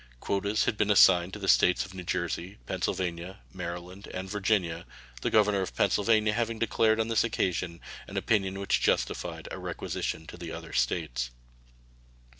Quotas 0.19 0.65
had 0.65 0.77
been 0.77 0.89
assigned 0.89 1.31
to 1.33 1.37
the 1.37 1.47
States 1.47 1.85
of 1.85 1.93
New 1.93 2.03
Jersey, 2.03 2.57
Pennsylvania, 2.65 3.41
Maryland, 3.53 4.07
and 4.07 4.27
Virginia, 4.27 4.87
the 5.21 5.29
governor 5.29 5.61
of 5.61 5.75
Pennsylvania 5.75 6.33
having 6.33 6.57
declared 6.57 6.99
on 6.99 7.07
this 7.07 7.23
occasion 7.23 7.79
an 8.07 8.17
opinion 8.17 8.57
which 8.59 8.81
justified 8.81 9.47
a 9.51 9.59
requisition 9.59 10.25
to 10.25 10.37
the 10.37 10.51
other 10.51 10.73
States. 10.73 11.29